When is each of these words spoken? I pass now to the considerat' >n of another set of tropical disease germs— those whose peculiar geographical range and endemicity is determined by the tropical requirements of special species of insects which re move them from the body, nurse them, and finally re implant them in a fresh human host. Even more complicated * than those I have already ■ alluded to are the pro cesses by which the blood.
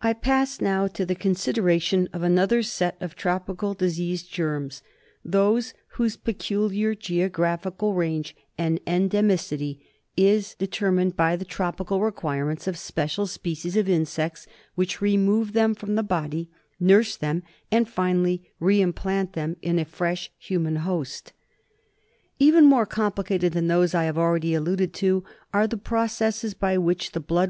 I 0.00 0.14
pass 0.14 0.62
now 0.62 0.86
to 0.86 1.04
the 1.04 1.14
considerat' 1.14 1.92
>n 1.92 2.08
of 2.14 2.22
another 2.22 2.62
set 2.62 2.96
of 2.98 3.14
tropical 3.14 3.74
disease 3.74 4.22
germs— 4.22 4.80
those 5.22 5.74
whose 5.98 6.16
peculiar 6.16 6.94
geographical 6.94 7.92
range 7.92 8.34
and 8.56 8.82
endemicity 8.86 9.80
is 10.16 10.54
determined 10.54 11.14
by 11.14 11.36
the 11.36 11.44
tropical 11.44 12.00
requirements 12.00 12.66
of 12.66 12.78
special 12.78 13.26
species 13.26 13.76
of 13.76 13.86
insects 13.86 14.46
which 14.76 15.02
re 15.02 15.18
move 15.18 15.52
them 15.52 15.74
from 15.74 15.94
the 15.94 16.02
body, 16.02 16.48
nurse 16.80 17.14
them, 17.14 17.42
and 17.70 17.86
finally 17.86 18.50
re 18.60 18.80
implant 18.80 19.34
them 19.34 19.56
in 19.60 19.78
a 19.78 19.84
fresh 19.84 20.32
human 20.38 20.76
host. 20.76 21.34
Even 22.38 22.64
more 22.64 22.86
complicated 22.86 23.52
* 23.52 23.52
than 23.52 23.66
those 23.66 23.94
I 23.94 24.04
have 24.04 24.16
already 24.16 24.52
■ 24.52 24.56
alluded 24.56 24.94
to 24.94 25.22
are 25.52 25.66
the 25.66 25.76
pro 25.76 26.04
cesses 26.06 26.58
by 26.58 26.78
which 26.78 27.12
the 27.12 27.20
blood. 27.20 27.42